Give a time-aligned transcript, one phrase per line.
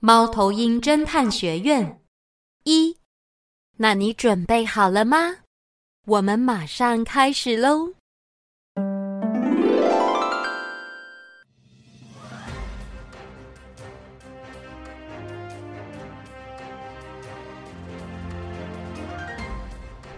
[0.00, 2.02] 猫头鹰侦探学院
[2.64, 2.98] 一，
[3.78, 5.36] 那你准备好了吗？
[6.06, 7.94] 我们马上开始喽！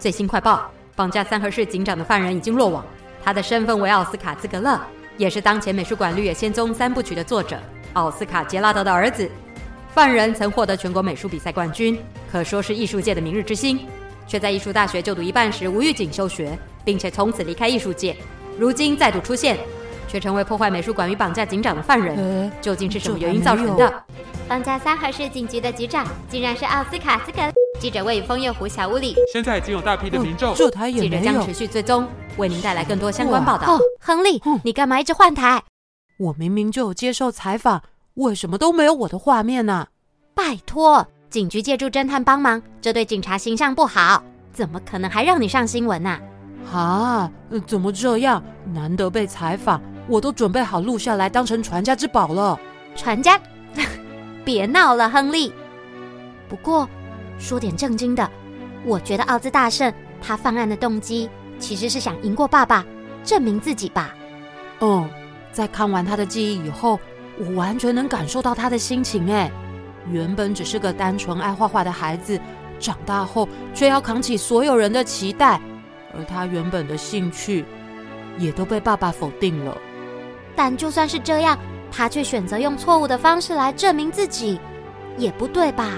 [0.01, 2.85] 最新快报：绑架三河市警长的犯人已经落网，
[3.23, 4.81] 他的身份为奥斯卡·兹格勒，
[5.17, 9.31] 也是当前美术馆《绿野仙踪》三部曲的作者奥斯卡·杰拉德的儿子。
[9.99, 11.99] 犯人曾获得全国美术比赛冠军，
[12.31, 13.85] 可说是艺术界的明日之星，
[14.29, 18.17] 却在艺术大学就读一半时无预警休学，并且从此离开艺术界。
[18.57, 19.59] 如今再度出现，
[20.07, 23.93] 却成为破坏美术馆与绑架警长的犯人，究竟是什么原因造成的？
[24.47, 27.41] 绑架三河市警局的局长竟然是奥斯卡·斯格。
[27.81, 30.55] 记者位于枫叶湖小屋里，现在已经有大批的民众。
[30.55, 33.75] 这台也记者将持续追踪，为您带来更多相关报道。
[33.75, 35.61] 哦，亨利，你干嘛一直换台？
[36.19, 37.83] 我明明就有接受采访。
[38.19, 39.87] 为什么都没有我的画面呢？
[40.35, 44.21] 拜托，警局借助侦探帮忙，这对警察形象不好，
[44.53, 46.19] 怎么可能还让你上新闻呢？
[46.73, 47.31] 啊，
[47.65, 48.43] 怎么这样？
[48.75, 52.59] 难得被采访，我都准备好录下来当成传家之宝了。
[52.97, 53.41] 传家？
[54.45, 55.53] 别闹了，亨利。
[56.49, 56.89] 不过，
[57.39, 58.29] 说点正经的，
[58.85, 61.31] 我觉得奥兹大圣他犯案的动机
[61.61, 62.85] 其实是想赢过爸爸，
[63.23, 64.13] 证明自己吧。
[64.81, 65.09] 嗯，
[65.53, 66.99] 在看完他的记忆以后。
[67.39, 69.51] 我完全能感受到他的心情哎，
[70.11, 72.41] 原本只是个单纯爱画画的孩子，
[72.81, 75.61] 长大后却要扛起所有人的期待，
[76.17, 77.65] 而他原本的兴趣
[78.39, 79.77] 也都被爸爸否定了。
[80.57, 81.57] 但就算是这样，
[81.93, 84.59] 他却选择用错误的方式来证明自己，
[85.17, 85.91] 也不对吧？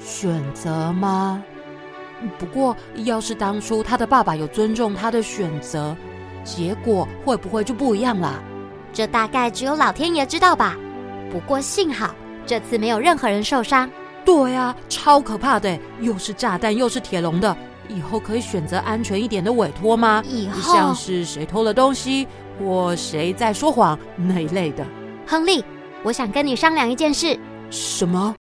[0.00, 1.42] 选择吗？
[2.38, 5.96] 不过，要是当初他的爸爸有尊重他的选择，
[6.42, 8.42] 结果会不会就不一样了？
[8.94, 10.76] 这大概只有老天爷知道吧。
[11.30, 12.14] 不过幸好
[12.46, 13.90] 这次没有任何人受伤。
[14.24, 17.54] 对啊，超可怕的，又是炸弹又是铁笼的。
[17.88, 20.22] 以后可以选择安全一点的委托吗？
[20.26, 22.26] 以后像是谁偷了东西
[22.58, 24.86] 或谁在说谎那一类的。
[25.26, 25.62] 亨利，
[26.02, 27.38] 我想跟你商量一件事。
[27.70, 28.34] 什么？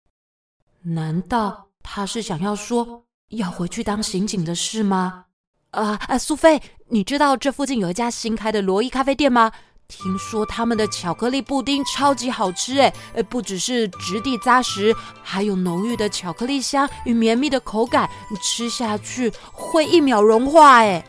[0.83, 5.25] 难道他是想要说要回去当刑警的事吗？
[5.73, 9.51] 啊啊，苏菲，你知道这附近有一家新开的罗伊咖啡店吗？
[9.93, 18.09] 听说他们的巧克力布丁超级好吃诶，呃，不只是质地扎实，还有浓郁的巧克力香与绵密的口感，
[18.43, 21.05] 吃下去会一秒融化诶。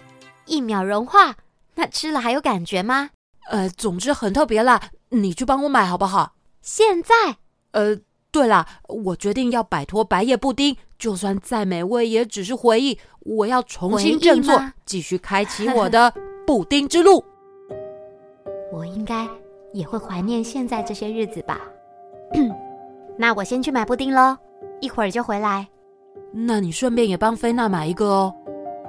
[0.46, 1.34] 一秒融化？
[1.76, 3.12] 那吃了还有感觉吗？
[3.50, 6.34] 呃，总之很特别啦，你去帮我买好不好？
[6.62, 7.38] 现在？
[7.72, 7.98] 呃，
[8.32, 16.14] 对了，我决定要摆脱白夜布丁，就算再美味也只是回忆，我要重新振作，继续开启我的
[16.46, 17.24] 布丁之路。
[18.74, 19.28] 我应该
[19.72, 21.62] 也会怀念现在这些日子吧。
[23.16, 24.36] 那我先去买布丁喽，
[24.82, 25.68] 一会儿就回来。
[26.32, 28.36] 那你顺便也帮菲娜买一个哦。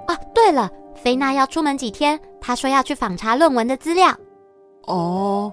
[0.06, 4.11] 啊，对了，菲娜要出门几天，她说要去访查论文的资料。
[4.87, 5.53] 哦，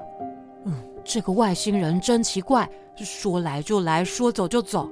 [0.64, 4.90] 嗯，这个外星人真奇怪，说来就来，说走就走。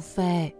[0.00, 0.56] 苏菲，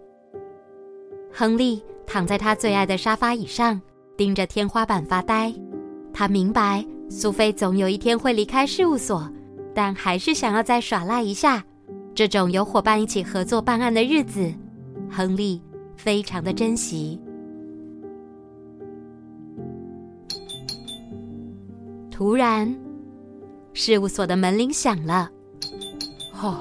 [1.33, 3.81] 亨利躺在他最爱的沙发椅上，
[4.15, 5.51] 盯着天花板发呆。
[6.13, 9.27] 他明白苏菲总有一天会离开事务所，
[9.75, 11.65] 但还是想要再耍赖一下。
[12.15, 14.53] 这种有伙伴一起合作办案的日子，
[15.11, 15.63] 亨利
[15.97, 17.19] 非常的珍惜。
[22.11, 22.79] 突然，
[23.73, 25.31] 事务所的门铃响了。
[26.43, 26.61] 哦，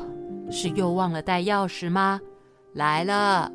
[0.50, 2.22] 是又忘了带钥匙吗？
[2.74, 3.52] 来了。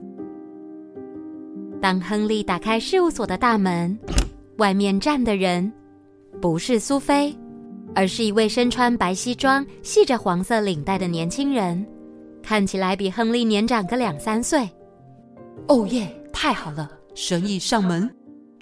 [1.81, 3.99] 当亨利打开事务所的大门，
[4.57, 5.71] 外面站的人
[6.41, 7.37] 不是苏菲，
[7.95, 11.87] 而是一位身穿白西装、系着黄色领带的年轻人，
[12.43, 14.69] 看起来比亨利年长个两三岁。
[15.69, 18.11] 哦耶，太好了，生意上门，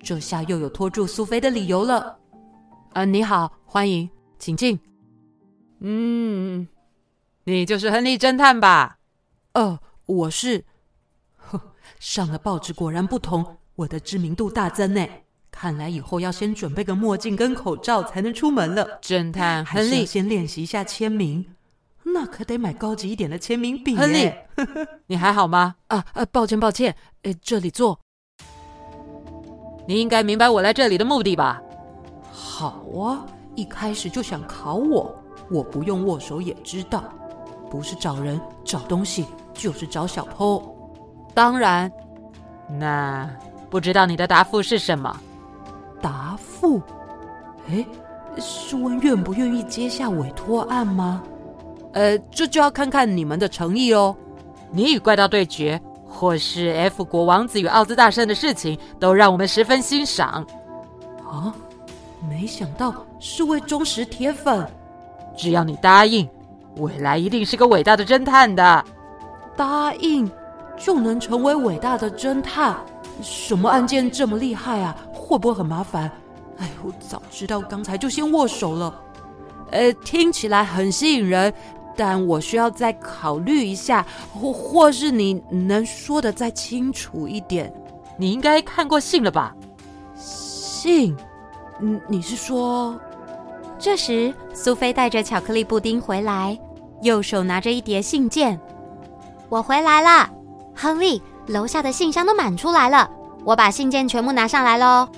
[0.02, 2.18] 这下又有拖住苏菲的理由了。
[2.94, 4.78] 呃，你好，欢迎，请进。
[5.80, 6.66] 嗯，
[7.44, 8.98] 你就是亨利侦探吧？
[9.52, 9.78] 呃。
[10.06, 10.64] 我是，
[11.36, 11.60] 呵，
[11.98, 15.06] 上了报纸果然不同，我的知名度大增呢。
[15.50, 18.98] 看来以后要先准备个墨镜跟口罩才能出门了。
[19.02, 21.54] 侦探亨利，先练习一下签名，
[22.02, 23.94] 那可得买高级一点的签名笔。
[23.94, 24.32] 亨利，
[25.06, 25.76] 你还好吗？
[25.88, 28.00] 啊啊，抱歉抱歉，呃，这里坐。
[29.86, 31.60] 你应该明白我来这里的目的吧？
[32.30, 35.14] 好啊，一开始就想考我，
[35.50, 37.04] 我不用握手也知道，
[37.72, 39.24] 不是找人找东西，
[39.54, 40.62] 就是找小偷。
[41.32, 41.90] 当然，
[42.68, 43.26] 那
[43.70, 45.18] 不知道你的答复是什么？
[46.02, 46.82] 答复？
[47.70, 47.82] 哎，
[48.36, 51.22] 是问愿不愿意接下委托案吗？
[51.94, 54.14] 呃，这就要看看你们的诚意哦。
[54.70, 55.80] 你与怪盗对决。
[56.14, 60.46] 或是 F 国王子与奥兹大圣的事情，都让我们十分欣赏。
[61.24, 61.54] 啊，
[62.28, 64.70] 没想到是位忠实铁粉。
[65.34, 66.28] 只要你答应，
[66.76, 68.84] 未来一定是个伟大的侦探的。
[69.56, 70.30] 答应
[70.76, 72.76] 就能成为伟大的侦探？
[73.22, 74.96] 什么案件这么厉害啊？
[75.12, 76.10] 会不会很麻烦？
[76.58, 79.00] 哎，我早知道刚才就先握手了。
[79.70, 81.52] 呃，听起来很吸引人。
[81.94, 87.70] 但我需要再考虑一下，或或是你能说的再清楚一点？
[88.16, 89.54] 你应该看过信了吧？
[90.16, 91.14] 信？
[91.78, 92.98] 你你是说？
[93.82, 96.56] 这时，苏菲带着巧克力布丁回来，
[97.02, 98.58] 右手拿着一叠信件。
[99.48, 100.30] 我回来了，
[100.72, 103.10] 亨利，楼下的信箱都满出来了，
[103.44, 105.08] 我把信件全部拿上来喽。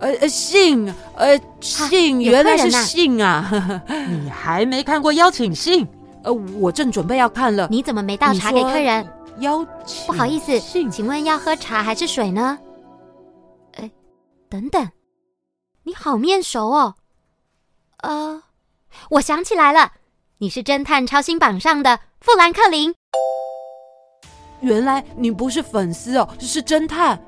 [0.00, 3.48] 呃呃，信，呃信，原来是信啊！
[3.86, 5.86] 你还没看过邀请信？
[6.24, 7.68] 呃，我正准备要看了。
[7.70, 9.06] 你怎么没倒茶给客人？
[9.38, 10.06] 邀请？
[10.08, 10.58] 不好意思，
[10.90, 12.58] 请问要喝茶还是水呢？
[13.76, 13.88] 哎，
[14.48, 14.88] 等等，
[15.84, 16.96] 你好面熟哦。
[18.02, 18.40] 呃，
[19.10, 19.92] 我想起来了，
[20.38, 22.94] 你是侦探超星榜上的富兰克林。
[24.60, 27.20] 原来你不是粉丝哦，是侦探。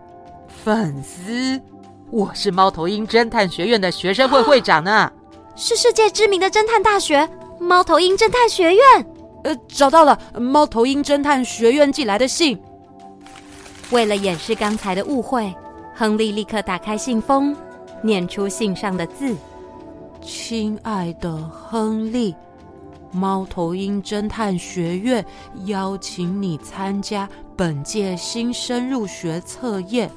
[0.64, 1.61] 粉丝？
[2.11, 5.12] 我是猫头鹰侦探学院的学生会会长呢，啊。
[5.56, 7.28] 是世界知名的侦探大学。
[7.58, 8.82] 猫头鹰侦探学院，
[9.44, 12.58] 呃，找到了猫头鹰侦探学院寄来的信。
[13.90, 15.52] 为了掩饰刚才的误会，
[15.94, 17.55] 亨利立刻打开信封，
[18.02, 19.37] 念出信上的字
[20.22, 22.34] ：“亲爱的亨利，
[23.11, 25.25] 猫头鹰侦探学院
[25.64, 30.11] 邀请你参加本届新生入学测验，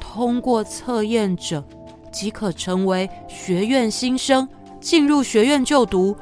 [0.00, 1.64] 通过测验者
[2.12, 4.48] 即可成为学院新生，
[4.80, 6.16] 进入学院就读。”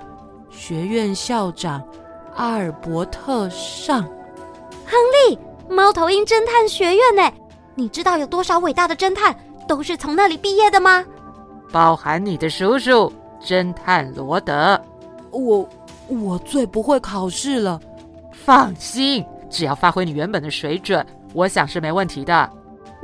[0.55, 1.83] 学院校长
[2.37, 5.39] 阿尔伯特上，亨利，
[5.69, 7.33] 猫头鹰侦探学院呢？
[7.75, 9.35] 你知道有多少伟大的侦探
[9.67, 11.03] 都是从那里毕业的吗？
[11.73, 13.11] 包含你的叔叔
[13.45, 14.81] 侦探罗德。
[15.31, 15.69] 我
[16.09, 17.81] 我最不会考试了，
[18.33, 22.51] 放心，只要发挥你原本的水准，我想是没问题的。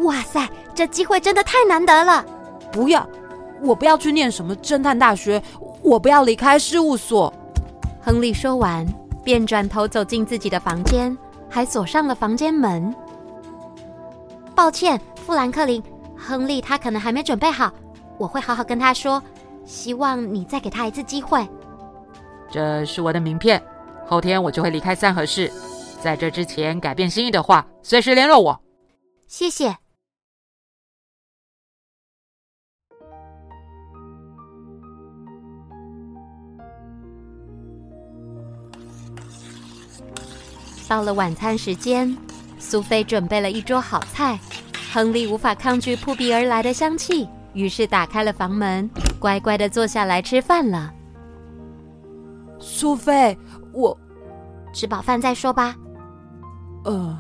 [0.01, 2.25] 哇塞，这机会真的太难得了！
[2.71, 3.09] 不要，
[3.63, 5.43] 我不要去念什么侦探大学。
[5.83, 7.33] 我不要离开事务所。
[8.01, 8.87] 亨利说完，
[9.25, 11.17] 便转头走进自己的房间，
[11.49, 12.95] 还锁上了房间门。
[14.55, 15.83] 抱歉，富兰克林，
[16.17, 17.73] 亨利他可能还没准备好，
[18.19, 19.23] 我会好好跟他说。
[19.69, 21.47] 希望你再给他一次机会。
[22.51, 23.63] 这是我的名片，
[24.07, 25.53] 后天我就会离开三河市，
[26.01, 28.59] 在这之前改变心意的话，随时联络我。
[29.27, 29.77] 谢谢。
[40.89, 42.17] 到了晚餐时间，
[42.59, 44.39] 苏菲准备了一桌好菜。
[44.91, 50.93] 亨利无法抗拒扑鼻而来的香气，于是打开了房门，乖乖的坐下来吃饭了。
[52.59, 53.37] 苏菲，
[53.73, 53.97] 我
[54.73, 55.77] 吃饱饭再说吧。
[56.85, 57.19] 呃，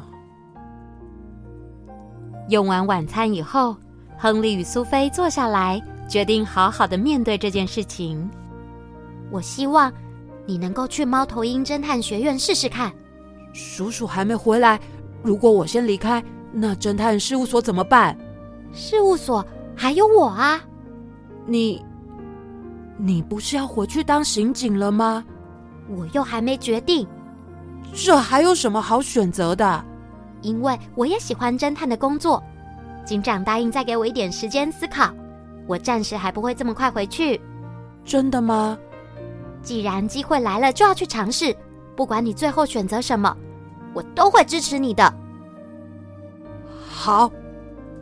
[2.48, 3.76] 用完晚餐以后，
[4.16, 8.28] 亨利与苏菲坐下来，决定好好的面对这件事情。
[9.30, 9.92] 我希望
[10.46, 12.92] 你能够去猫头鹰侦探学院试试看。
[13.52, 14.80] 叔叔还没回来，
[15.22, 18.16] 如果我先离开，那侦探事务所怎么办？
[18.72, 19.44] 事务所
[19.76, 20.60] 还有我啊！
[21.50, 21.82] 你，
[22.98, 25.24] 你不是要回去当刑警了吗？
[25.88, 27.08] 我又还没决定。
[27.94, 29.82] 这还有什么好选择的？
[30.42, 32.42] 因为我也喜欢侦探的工作。
[33.02, 35.10] 警长答应再给我一点时间思考，
[35.66, 37.40] 我暂时还不会这么快回去。
[38.04, 38.76] 真的吗？
[39.62, 41.56] 既然机会来了，就要去尝试。
[41.96, 43.34] 不管你最后选择什么，
[43.94, 45.10] 我都会支持你的。
[46.86, 47.32] 好，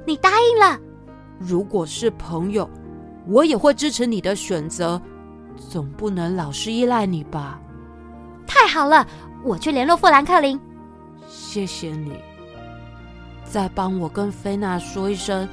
[0.05, 0.77] 你答应了。
[1.39, 2.69] 如果是朋友，
[3.27, 5.01] 我也会支持你的选择。
[5.71, 7.59] 总不能老是依赖你吧？
[8.47, 9.07] 太好了，
[9.43, 10.61] 我去联络富兰克林。
[11.29, 12.13] 谢谢你。
[13.45, 15.49] 再帮我跟菲娜说一声，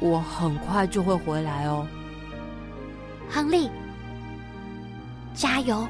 [0.00, 1.86] 我很快就会回来哦。
[3.30, 3.70] 亨利，
[5.34, 5.86] 加油！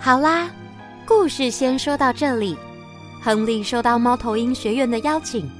[0.00, 0.48] 好啦，
[1.06, 2.56] 故事先说到这里。
[3.24, 5.50] 亨利受到猫头鹰学院的邀请，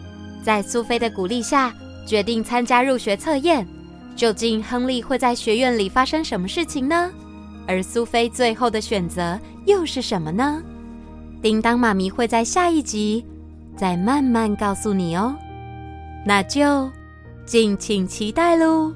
[0.43, 1.73] 在苏菲的鼓励下，
[2.07, 3.67] 决定参加入学测验。
[4.15, 7.11] 究竟亨利会在学院里发生什么事情呢？
[7.67, 10.63] 而苏菲最后的选择又是什么呢？
[11.41, 13.25] 叮当妈咪会在下一集
[13.75, 15.35] 再慢慢告诉你哦。
[16.27, 16.91] 那就
[17.47, 18.93] 敬请期待喽。